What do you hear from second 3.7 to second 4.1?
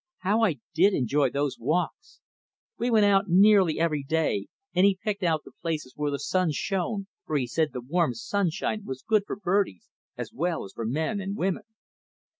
every